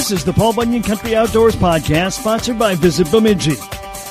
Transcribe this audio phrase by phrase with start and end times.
[0.00, 3.56] This is the Paul Bunyan Country Outdoors podcast, sponsored by Visit Bemidji.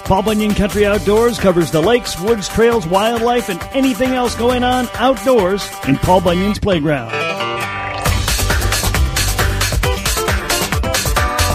[0.06, 4.88] Paul Bunyan Country Outdoors covers the lakes, woods, trails, wildlife, and anything else going on
[4.94, 7.18] outdoors in Paul Bunyan's playground.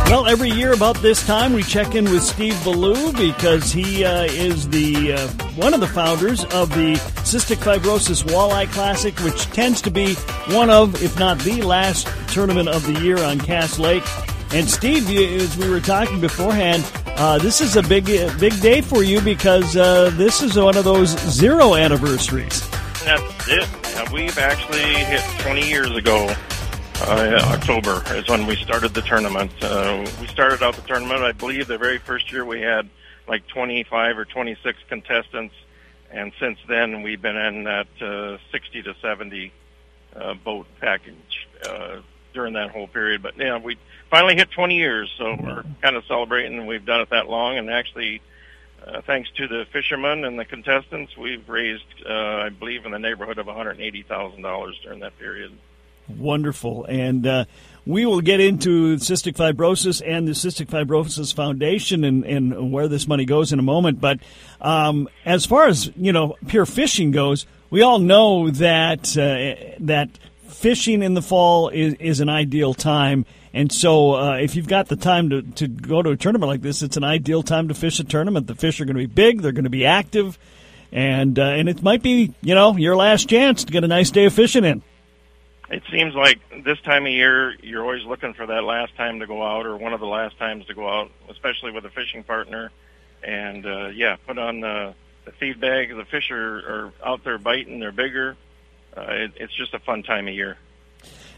[0.07, 4.25] Well, every year about this time, we check in with Steve Ballou because he uh,
[4.25, 6.95] is the uh, one of the founders of the
[7.25, 10.15] Cystic Fibrosis Walleye Classic, which tends to be
[10.53, 14.05] one of, if not the last tournament of the year on Cass Lake.
[14.53, 16.85] And Steve, as we were talking beforehand,
[17.17, 18.05] uh, this is a big,
[18.39, 22.61] big day for you because uh, this is one of those zero anniversaries.
[23.05, 24.13] That's it.
[24.13, 26.35] we've actually hit 20 years ago
[27.03, 29.51] uh, October is when we started the tournament.
[29.63, 32.89] Uh, we started out the tournament, I believe, the very first year we had
[33.27, 35.55] like 25 or 26 contestants,
[36.11, 39.53] and since then we've been in that uh, 60 to 70
[40.17, 42.01] uh, boat package uh,
[42.33, 43.23] during that whole period.
[43.23, 43.77] But yeah, we
[44.11, 47.71] finally hit 20 years, so we're kind of celebrating we've done it that long, and
[47.71, 48.21] actually.
[48.87, 53.39] Uh, thanks to the fishermen and the contestants, we've raised, I believe, in the neighborhood
[53.39, 55.57] of $180,000 during that period.
[56.09, 56.85] Wonderful.
[56.85, 57.45] And uh,
[57.87, 63.07] we will get into cystic fibrosis and the Cystic Fibrosis Foundation and, and where this
[63.07, 64.01] money goes in a moment.
[64.01, 64.21] But
[64.61, 70.11] um, as far as, you know, pure fishing goes, we all know that uh, that
[70.49, 73.27] fishing in the fall is, is an ideal time.
[73.53, 76.63] And so, uh, if you've got the time to, to go to a tournament like
[76.63, 78.47] this, it's an ideal time to fish a tournament.
[78.47, 80.39] The fish are going to be big, they're going to be active,
[80.91, 84.11] and uh, and it might be you know your last chance to get a nice
[84.11, 84.83] day of fishing in
[85.71, 89.27] it seems like this time of year you're always looking for that last time to
[89.27, 92.23] go out or one of the last times to go out, especially with a fishing
[92.23, 92.71] partner.
[93.23, 95.95] And uh, yeah, put on the, the feed bag.
[95.97, 97.81] The fish are, are out there biting.
[97.81, 98.37] They're bigger.
[98.97, 100.59] Uh, it, it's just a fun time of year.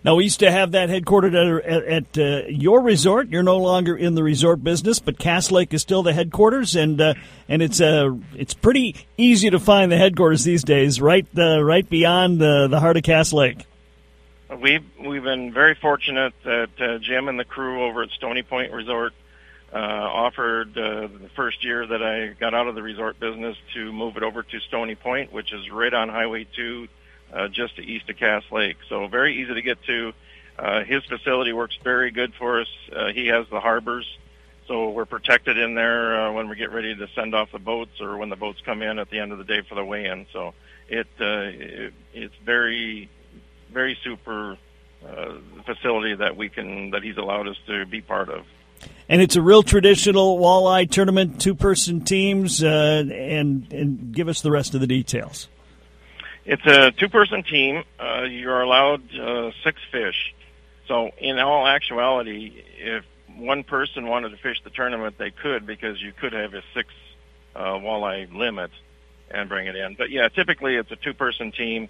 [0.05, 3.29] Now we used to have that headquartered at, at, at uh, your resort.
[3.29, 7.01] You're no longer in the resort business, but Cass Lake is still the headquarters, and
[7.01, 7.15] uh,
[7.49, 11.89] and it's uh, it's pretty easy to find the headquarters these days, right uh, right
[11.89, 13.67] beyond the the heart of Cass Lake.
[14.49, 18.73] We've we've been very fortunate that uh, Jim and the crew over at Stony Point
[18.73, 19.13] Resort
[19.73, 23.93] uh, offered uh, the first year that I got out of the resort business to
[23.93, 26.89] move it over to Stony Point, which is right on Highway 2,
[27.33, 28.77] uh, just east of Cass Lake.
[28.89, 30.13] So very easy to get to.
[30.57, 32.69] Uh, his facility works very good for us.
[32.95, 34.07] Uh, he has the harbors,
[34.69, 38.01] so we're protected in there uh, when we get ready to send off the boats
[38.01, 40.27] or when the boats come in at the end of the day for the weigh-in.
[40.33, 40.55] So
[40.89, 43.11] it, uh, it it's very
[43.73, 44.57] very super
[45.07, 45.35] uh,
[45.65, 48.45] facility that we can that he's allowed us to be part of.
[49.09, 54.41] And it's a real traditional walleye tournament, two person teams, uh, and and give us
[54.41, 55.49] the rest of the details.
[56.45, 57.85] It's a two person team.
[57.99, 60.35] Uh, you're allowed uh, six fish.
[60.89, 63.05] So in all actuality, if
[63.37, 66.89] one person wanted to fish the tournament, they could because you could have a six
[67.55, 68.71] uh, walleye limit
[69.31, 69.95] and bring it in.
[69.97, 71.89] But yeah, typically it's a two person team.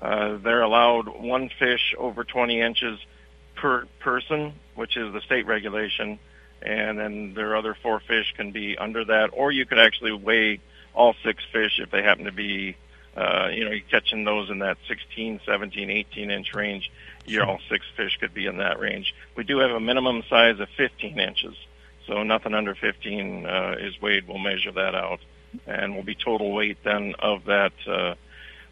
[0.00, 2.98] Uh, they're allowed one fish over 20 inches
[3.56, 6.18] per person, which is the state regulation,
[6.62, 10.60] and then their other four fish can be under that, or you could actually weigh
[10.94, 12.76] all six fish if they happen to be,
[13.16, 16.90] uh, you know, you're catching those in that 16, 17, 18 inch range.
[17.26, 19.14] Your all six fish could be in that range.
[19.36, 21.56] We do have a minimum size of 15 inches,
[22.06, 24.26] so nothing under 15 uh, is weighed.
[24.28, 25.20] We'll measure that out,
[25.66, 27.72] and will be total weight then of that.
[27.86, 28.14] Uh,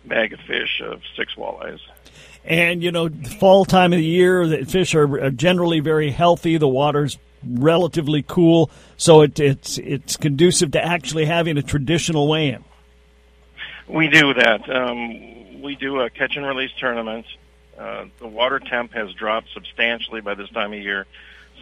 [0.08, 1.80] bag of fish of six walleyes.
[2.44, 3.08] And you know,
[3.40, 6.56] fall time of the year, the fish are generally very healthy.
[6.56, 12.64] The water's relatively cool, so it, it's it's conducive to actually having a traditional weigh-in.
[13.88, 14.68] We do that.
[14.70, 17.26] Um, we do a catch and release tournament.
[17.78, 21.06] Uh, the water temp has dropped substantially by this time of year,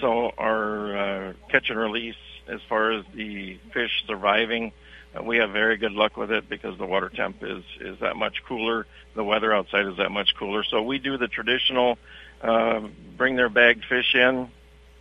[0.00, 2.16] so our uh, catch and release,
[2.46, 4.72] as far as the fish surviving
[5.16, 8.16] uh, we have very good luck with it because the water temp is is that
[8.16, 8.86] much cooler.
[9.14, 10.64] The weather outside is that much cooler.
[10.64, 11.98] So we do the traditional
[12.42, 12.80] uh,
[13.16, 14.48] bring their bagged fish in,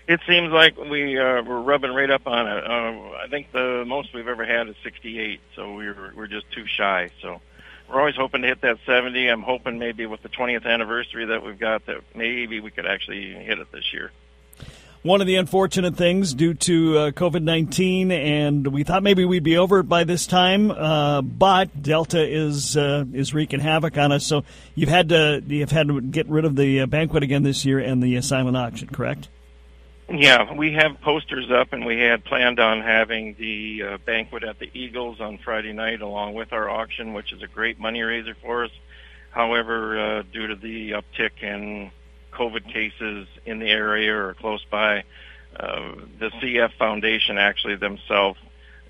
[0.09, 2.65] It seems like we uh, we're rubbing right up on it.
[2.65, 6.65] Uh, I think the most we've ever had is 68, so we're we're just too
[6.67, 7.11] shy.
[7.21, 7.43] So
[7.89, 9.29] we're always hoping to hit that 70.
[9.29, 13.35] I'm hoping maybe with the 20th anniversary that we've got that maybe we could actually
[13.35, 14.11] hit it this year
[15.03, 19.45] one of the unfortunate things due to uh, COVID 19, and we thought maybe we'd
[19.45, 24.13] be over it by this time, uh, but Delta is uh, is wreaking havoc on
[24.13, 24.27] us.
[24.27, 24.45] So
[24.75, 27.79] you've had to you've had to get rid of the uh, banquet again this year
[27.79, 29.29] and the silent auction, correct?
[30.11, 34.59] Yeah, we have posters up, and we had planned on having the uh, banquet at
[34.59, 38.35] the Eagles on Friday night, along with our auction, which is a great money raiser
[38.41, 38.71] for us.
[39.31, 41.91] However, uh, due to the uptick in
[42.33, 45.05] COVID cases in the area or close by.
[45.59, 48.39] Uh, the CF Foundation actually themselves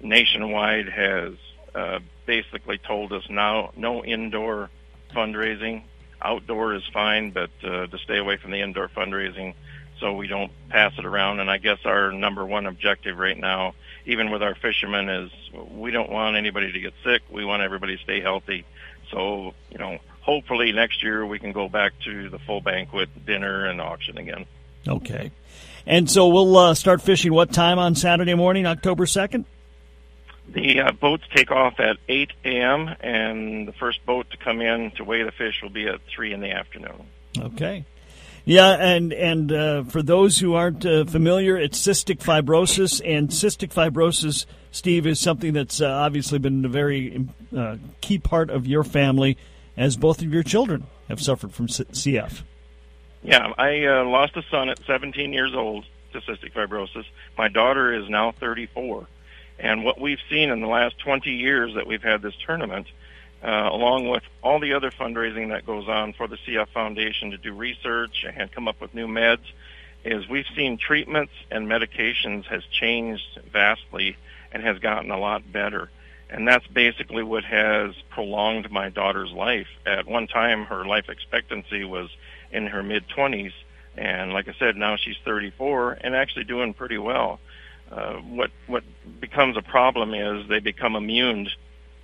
[0.01, 1.33] nationwide has
[1.75, 4.71] uh, basically told us now no indoor
[5.15, 5.83] fundraising.
[6.21, 9.55] Outdoor is fine, but uh, to stay away from the indoor fundraising
[10.01, 11.41] so we don't pass it around.
[11.41, 13.75] And I guess our number one objective right now,
[14.07, 15.31] even with our fishermen, is
[15.71, 17.23] we don't want anybody to get sick.
[17.31, 18.65] We want everybody to stay healthy.
[19.11, 23.67] So, you know, hopefully next year we can go back to the full banquet, dinner,
[23.67, 24.47] and auction again.
[24.87, 25.31] Okay.
[25.87, 29.45] And so we'll uh, start fishing what time on Saturday morning, October 2nd?
[30.51, 34.91] The uh, boats take off at 8 a.m., and the first boat to come in
[34.93, 37.07] to weigh the fish will be at 3 in the afternoon.
[37.39, 37.85] Okay.
[38.49, 43.75] Yeah, and and uh, for those who aren't uh, familiar, it's cystic fibrosis, and cystic
[43.75, 48.85] fibrosis, Steve, is something that's uh, obviously been a very uh, key part of your
[48.85, 49.37] family
[49.77, 52.43] as both of your children have suffered from CF.
[53.23, 55.85] Yeah, I uh, lost a son at 17 years old
[56.15, 57.05] to cystic fibrosis.
[57.37, 59.07] My daughter is now 34.
[59.59, 62.87] And what we've seen in the last 20 years that we've had this tournament,
[63.43, 67.39] uh, along with all the other fundraising that goes on for the CF Foundation to
[67.39, 69.45] do research and come up with new meds,
[70.05, 74.17] is we've seen treatments and medications has changed vastly
[74.53, 75.91] and has gotten a lot better
[76.31, 79.69] and that's basically what has prolonged my daughter's life.
[79.87, 82.11] At one time, her life expectancy was
[82.53, 83.53] in her mid 20s,
[83.97, 87.41] and like I said, now she's 34 and actually doing pretty well.
[87.91, 88.85] Uh, what what
[89.19, 91.49] becomes a problem is they become immune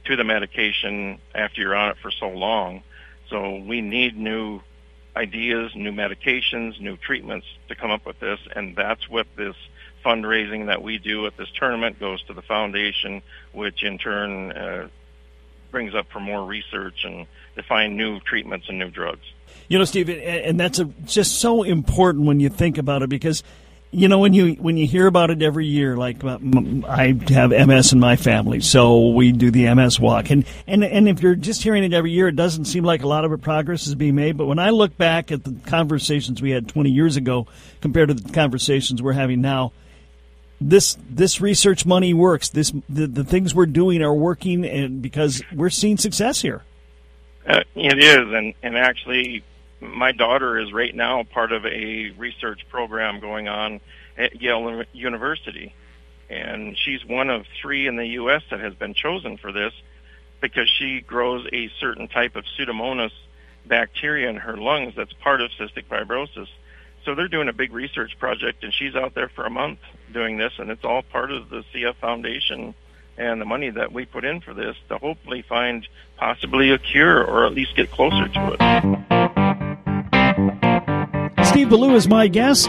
[0.04, 2.82] to the medication after you're on it for so long.
[3.30, 4.60] So we need new
[5.16, 9.54] ideas, new medications, new treatments to come up with this, and that's what this
[10.04, 13.22] fundraising that we do at this tournament goes to the foundation,
[13.52, 14.88] which in turn uh,
[15.70, 19.24] brings up for more research and to find new treatments and new drugs.
[19.68, 23.42] You know, Steve, and that's a, just so important when you think about it because
[23.94, 26.38] you know when you when you hear about it every year like uh,
[26.86, 31.08] I have MS in my family so we do the MS walk and and and
[31.08, 33.86] if you're just hearing it every year it doesn't seem like a lot of progress
[33.86, 37.16] is being made but when I look back at the conversations we had 20 years
[37.16, 37.46] ago
[37.80, 39.72] compared to the conversations we're having now
[40.60, 42.48] this this research money works.
[42.48, 46.62] This the, the things we're doing are working, and because we're seeing success here.
[47.46, 49.44] Uh, it is, and and actually,
[49.84, 53.80] my daughter is right now part of a research program going on
[54.16, 55.74] at Yale University,
[56.30, 58.42] and she's one of three in the U.S.
[58.50, 59.72] that has been chosen for this
[60.40, 63.12] because she grows a certain type of Pseudomonas
[63.66, 66.48] bacteria in her lungs that's part of cystic fibrosis
[67.04, 69.78] so they're doing a big research project, and she's out there for a month
[70.12, 72.74] doing this, and it's all part of the CF Foundation
[73.16, 75.86] and the money that we put in for this to hopefully find
[76.16, 79.13] possibly a cure or at least get closer to it.
[81.64, 82.68] Steve Ballou is my guest.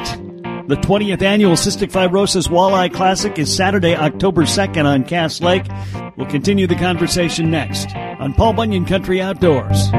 [0.70, 5.66] The 20th annual Cystic Fibrosis Walleye Classic is Saturday, October 2nd on Cass Lake.
[6.16, 9.92] We'll continue the conversation next on Paul Bunyan Country Outdoors.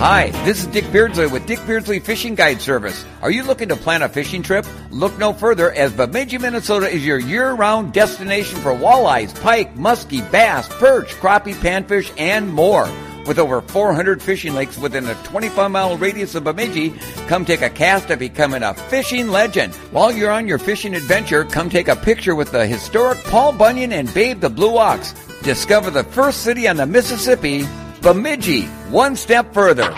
[0.00, 3.04] Hi, this is Dick Beardsley with Dick Beardsley Fishing Guide Service.
[3.20, 4.64] Are you looking to plan a fishing trip?
[4.90, 10.66] Look no further as Bemidji, Minnesota is your year-round destination for walleyes, pike, muskie, bass,
[10.68, 12.88] perch, crappie, panfish, and more.
[13.26, 16.94] With over 400 fishing lakes within a 25 mile radius of Bemidji,
[17.28, 19.74] come take a cast at becoming a fishing legend.
[19.90, 23.92] While you're on your fishing adventure, come take a picture with the historic Paul Bunyan
[23.92, 25.12] and Babe the Blue Ox.
[25.42, 27.66] Discover the first city on the Mississippi
[28.02, 29.90] Bemidji, one step further.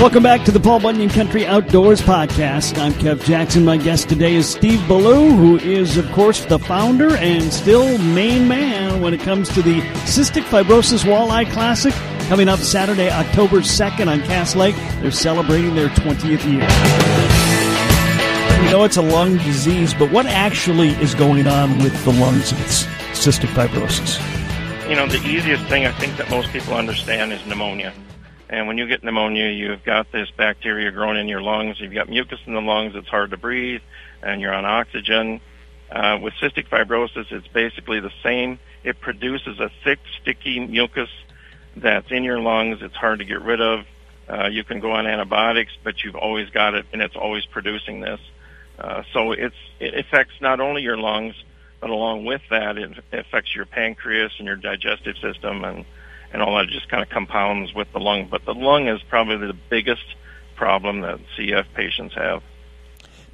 [0.00, 2.78] Welcome back to the Paul Bunyan Country Outdoors Podcast.
[2.78, 3.66] I'm Kev Jackson.
[3.66, 8.48] My guest today is Steve Ballou, who is, of course, the founder and still main
[8.48, 11.92] man when it comes to the Cystic Fibrosis Walleye Classic.
[12.28, 16.66] Coming up Saturday, October 2nd on Cass Lake, they're celebrating their 20th year.
[18.62, 22.52] We know it's a lung disease, but what actually is going on with the lungs?
[22.52, 24.18] It's cystic fibrosis?
[24.88, 27.92] You know, the easiest thing I think that most people understand is pneumonia.
[28.50, 31.80] And when you get pneumonia, you've got this bacteria growing in your lungs.
[31.80, 32.94] You've got mucus in the lungs.
[32.94, 33.80] It's hard to breathe,
[34.22, 35.40] and you're on oxygen.
[35.90, 38.58] Uh, with cystic fibrosis, it's basically the same.
[38.84, 41.08] It produces a thick, sticky mucus
[41.76, 42.78] that's in your lungs.
[42.82, 43.86] It's hard to get rid of.
[44.28, 48.00] Uh, you can go on antibiotics, but you've always got it, and it's always producing
[48.00, 48.20] this.
[48.78, 51.34] Uh, so it's it affects not only your lungs,
[51.82, 55.84] but along with that, it affects your pancreas and your digestive system and
[56.32, 58.28] and all that just kind of compounds with the lung.
[58.30, 60.04] But the lung is probably the biggest
[60.56, 62.42] problem that CF patients have.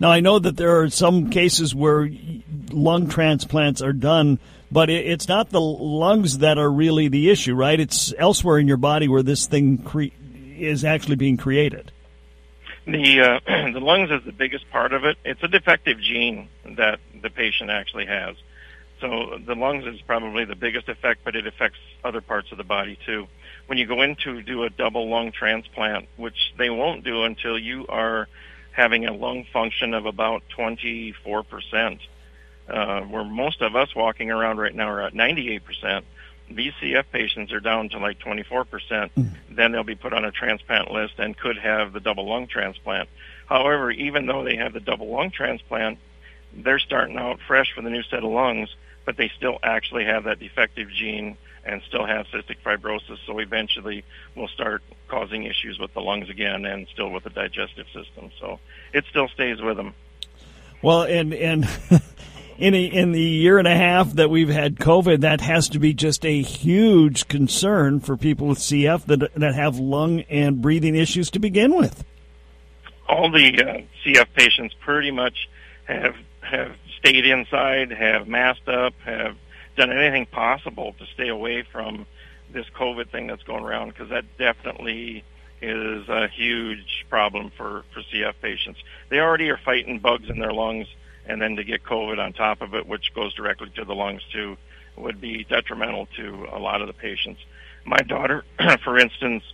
[0.00, 2.10] Now, I know that there are some cases where
[2.70, 4.40] lung transplants are done,
[4.72, 7.78] but it's not the lungs that are really the issue, right?
[7.78, 10.14] It's elsewhere in your body where this thing cre-
[10.56, 11.92] is actually being created.
[12.86, 13.40] The uh,
[13.72, 15.18] the lungs is the biggest part of it.
[15.24, 18.36] It's a defective gene that the patient actually has.
[19.00, 22.64] So the lungs is probably the biggest effect, but it affects other parts of the
[22.64, 23.28] body too.
[23.66, 27.58] When you go in to do a double lung transplant, which they won't do until
[27.58, 28.28] you are
[28.72, 31.98] having a lung function of about 24%,
[32.68, 36.02] uh, where most of us walking around right now are at 98%.
[36.52, 38.64] VCF patients are down to like 24%.
[39.16, 39.30] Mm.
[39.50, 43.08] Then they'll be put on a transplant list and could have the double lung transplant.
[43.46, 45.98] However, even though they have the double lung transplant,
[46.54, 48.68] they're starting out fresh with a new set of lungs
[49.08, 53.16] but they still actually have that defective gene and still have cystic fibrosis.
[53.24, 57.86] So eventually we'll start causing issues with the lungs again and still with the digestive
[57.86, 58.30] system.
[58.38, 58.60] So
[58.92, 59.94] it still stays with them.
[60.82, 61.66] Well, and and
[62.58, 65.78] in a, in the year and a half that we've had COVID, that has to
[65.78, 70.94] be just a huge concern for people with CF that that have lung and breathing
[70.94, 72.04] issues to begin with.
[73.08, 75.48] All the uh, CF patients pretty much
[75.84, 76.14] have
[76.48, 79.36] have stayed inside, have masked up, have
[79.76, 82.06] done anything possible to stay away from
[82.52, 85.24] this COVID thing that's going around because that definitely
[85.60, 88.80] is a huge problem for, for CF patients.
[89.08, 90.86] They already are fighting bugs in their lungs,
[91.26, 94.22] and then to get COVID on top of it, which goes directly to the lungs
[94.32, 94.56] too,
[94.96, 97.40] would be detrimental to a lot of the patients.
[97.84, 98.44] My daughter,
[98.84, 99.44] for instance,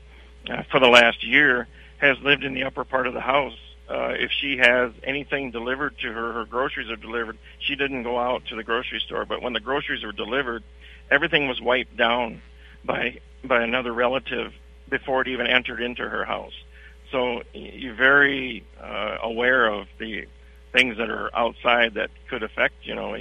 [0.49, 1.67] uh, for the last year,
[1.99, 3.57] has lived in the upper part of the house
[3.89, 7.37] uh, if she has anything delivered to her, her groceries are delivered.
[7.59, 10.63] She didn't go out to the grocery store, but when the groceries were delivered,
[11.11, 12.41] everything was wiped down
[12.85, 14.53] by by another relative
[14.89, 16.55] before it even entered into her house.
[17.11, 20.27] So you're very uh, aware of the
[20.73, 22.75] things that are outside that could affect.
[22.83, 23.17] You know,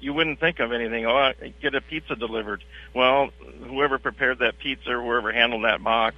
[0.00, 1.06] you wouldn't think of anything.
[1.06, 2.64] Oh, get a pizza delivered.
[2.94, 3.28] Well,
[3.64, 6.16] whoever prepared that pizza whoever handled that box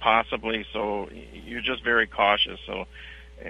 [0.00, 0.66] possibly.
[0.72, 2.60] So you're just very cautious.
[2.66, 2.86] So
[3.44, 3.48] uh,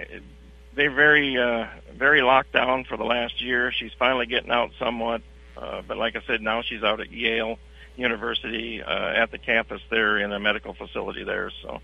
[0.75, 3.71] they're very, uh, very locked down for the last year.
[3.71, 5.21] She's finally getting out somewhat,
[5.57, 7.57] uh, but like I said, now she's out at Yale
[7.95, 11.51] University uh, at the campus there in a medical facility there.
[11.61, 11.81] So.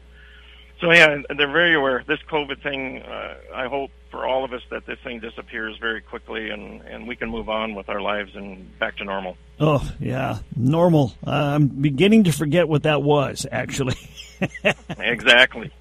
[0.81, 2.03] So yeah, they're very aware.
[2.07, 6.01] This COVID thing, uh, I hope for all of us that this thing disappears very
[6.01, 9.38] quickly and, and we can move on with our lives and back to normal.
[9.60, 11.13] Oh yeah, normal.
[11.25, 13.95] Uh, I'm beginning to forget what that was actually.
[14.98, 15.71] exactly.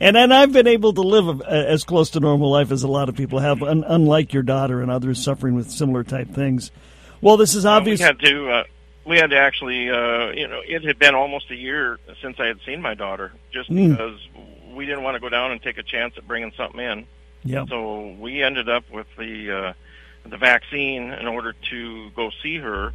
[0.00, 3.08] And and I've been able to live as close to normal life as a lot
[3.08, 6.70] of people have, un- unlike your daughter and others suffering with similar type things.
[7.20, 8.00] Well, this is obvious.
[8.00, 8.50] we had to.
[8.50, 8.64] Uh,
[9.04, 12.46] we had to actually, uh, you know, it had been almost a year since I
[12.46, 13.90] had seen my daughter, just mm.
[13.90, 14.18] because
[14.74, 17.06] we didn't want to go down and take a chance at bringing something in.
[17.44, 17.64] Yeah.
[17.68, 19.72] So we ended up with the uh,
[20.28, 22.92] the vaccine in order to go see her,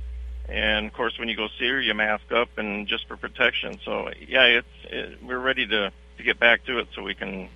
[0.52, 3.80] and of course, when you go see her, you mask up and just for protection.
[3.86, 7.50] So yeah, it's it, we're ready to to get back to it so we can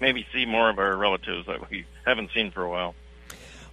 [0.00, 2.94] maybe see more of our relatives that we haven't seen for a while.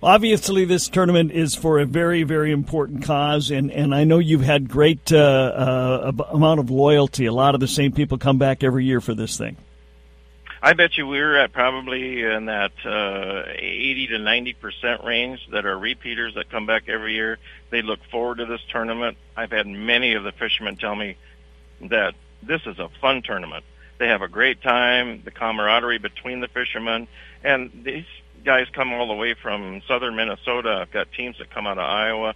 [0.01, 4.43] Obviously, this tournament is for a very, very important cause, and, and I know you've
[4.43, 7.25] had great uh, uh, amount of loyalty.
[7.25, 9.57] A lot of the same people come back every year for this thing.
[10.61, 15.65] I bet you we're at probably in that uh, 80 to 90 percent range that
[15.65, 17.37] are repeaters that come back every year.
[17.69, 19.17] They look forward to this tournament.
[19.37, 21.15] I've had many of the fishermen tell me
[21.89, 23.63] that this is a fun tournament.
[23.99, 27.07] They have a great time, the camaraderie between the fishermen,
[27.43, 28.05] and these
[28.45, 30.79] guys come all the way from southern Minnesota.
[30.81, 32.33] I've got teams that come out of Iowa.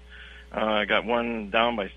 [0.53, 1.89] Uh, I got one down by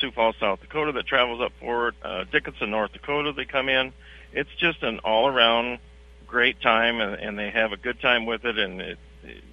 [0.00, 1.94] Sioux Falls, South Dakota that travels up forward.
[2.02, 3.92] Uh, Dickinson, North Dakota, they come in.
[4.34, 5.78] It's just an all around
[6.26, 8.58] great time, and, and they have a good time with it.
[8.58, 9.44] And it, it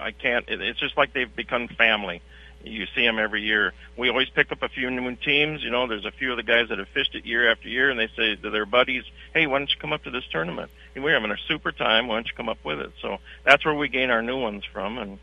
[0.00, 0.48] I can't.
[0.48, 2.22] It, it's just like they've become family.
[2.64, 3.72] You see them every year.
[3.96, 5.62] We always pick up a few new teams.
[5.62, 7.88] You know, there's a few of the guys that have fished it year after year,
[7.88, 10.70] and they say to their buddies, "Hey, why don't you come up to this tournament?
[10.94, 12.08] And we're having a super time.
[12.08, 14.64] Why don't you come up with it?" So that's where we gain our new ones
[14.64, 15.18] from, and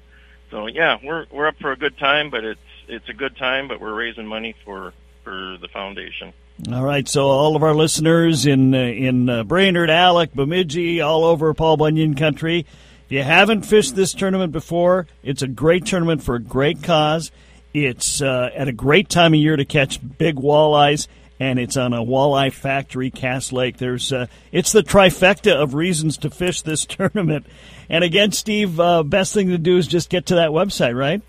[0.51, 3.67] so yeah, we're we're up for a good time, but it's it's a good time,
[3.67, 4.93] but we're raising money for
[5.24, 6.34] for the foundation.
[6.72, 11.26] All right, so all of our listeners in uh, in uh, Brainerd, Alex, Bemidji, all
[11.26, 12.60] over Paul Bunyan country,
[13.06, 17.30] if you haven't fished this tournament before, it's a great tournament for a great cause.
[17.74, 21.08] It's uh, at a great time of year to catch big walleyes,
[21.42, 23.78] and it's on a walleye factory, Cass Lake.
[23.78, 27.46] There's uh, it's the trifecta of reasons to fish this tournament.
[27.90, 31.22] And again, Steve, uh, best thing to do is just get to that website, right?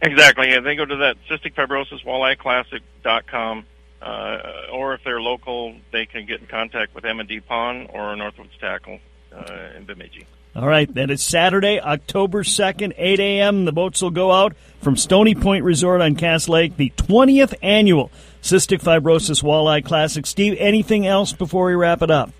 [0.00, 0.52] Exactly.
[0.54, 3.66] And they go to that cystic fibrosis walleye classic.com.
[4.04, 8.58] Uh, or if they're local, they can get in contact with M&D Pond or Northwoods
[8.60, 8.98] Tackle
[9.34, 10.26] uh, in Bemidji.
[10.54, 13.64] All right, that is Saturday, October 2nd, 8 a.m.
[13.64, 18.10] The boats will go out from Stony Point Resort on Cass Lake, the 20th annual
[18.42, 20.26] Cystic Fibrosis Walleye Classic.
[20.26, 22.30] Steve, anything else before we wrap it up?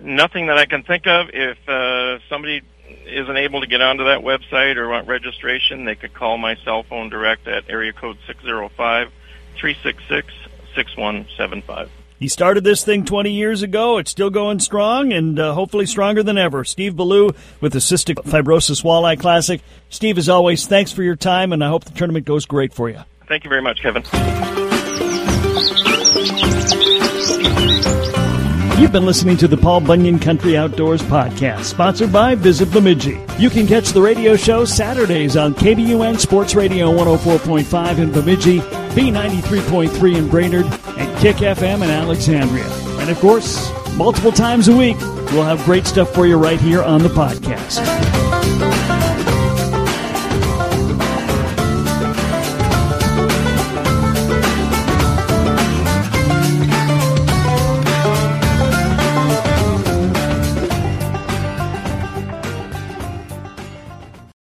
[0.00, 1.28] Nothing that I can think of.
[1.34, 2.62] If uh, somebody
[3.06, 6.84] isn't able to get onto that website or want registration, they could call my cell
[6.84, 9.12] phone direct at area code 605
[9.58, 10.32] 366
[10.74, 11.90] 6175.
[12.18, 13.98] He started this thing 20 years ago.
[13.98, 16.64] It's still going strong and uh, hopefully stronger than ever.
[16.64, 19.60] Steve Ballou with the Cystic Fibrosis Walleye Classic.
[19.88, 22.88] Steve, as always, thanks for your time, and I hope the tournament goes great for
[22.88, 23.00] you.
[23.28, 24.02] Thank you very much, Kevin.
[28.80, 33.20] You've been listening to the Paul Bunyan Country Outdoors podcast, sponsored by Visit Bemidji.
[33.38, 40.16] You can catch the radio show Saturdays on KBUN Sports Radio 104.5 in Bemidji, B93.3
[40.16, 40.66] in Brainerd,
[40.96, 42.68] and Kick FM in Alexandria.
[43.00, 44.98] And of course, multiple times a week,
[45.32, 48.27] we'll have great stuff for you right here on the podcast.